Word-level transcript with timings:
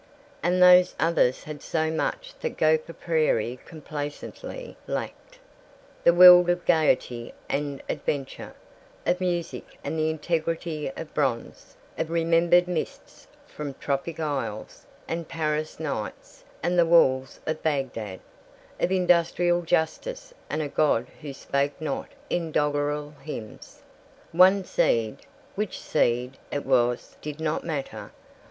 And 0.41 0.63
those 0.63 0.95
others 0.99 1.43
had 1.43 1.61
so 1.61 1.91
much 1.91 2.33
that 2.41 2.57
Gopher 2.57 2.91
Prairie 2.91 3.59
complacently 3.67 4.75
lacked 4.87 5.37
the 6.03 6.11
world 6.11 6.49
of 6.49 6.65
gaiety 6.65 7.35
and 7.47 7.83
adventure, 7.87 8.55
of 9.05 9.21
music 9.21 9.77
and 9.83 9.99
the 9.99 10.09
integrity 10.09 10.89
of 10.97 11.13
bronze, 11.13 11.77
of 11.99 12.09
remembered 12.09 12.67
mists 12.67 13.27
from 13.45 13.75
tropic 13.75 14.19
isles 14.19 14.87
and 15.07 15.27
Paris 15.29 15.79
nights 15.79 16.43
and 16.63 16.79
the 16.79 16.85
walls 16.87 17.39
of 17.45 17.61
Bagdad, 17.61 18.21
of 18.79 18.91
industrial 18.91 19.61
justice 19.61 20.33
and 20.49 20.63
a 20.63 20.67
God 20.67 21.05
who 21.21 21.31
spake 21.31 21.79
not 21.79 22.07
in 22.27 22.51
doggerel 22.51 23.13
hymns. 23.21 23.83
One 24.31 24.63
seed. 24.65 25.27
Which 25.53 25.79
seed 25.79 26.39
it 26.49 26.65
was 26.65 27.17
did 27.21 27.39
not 27.39 27.63
matter. 27.63 28.11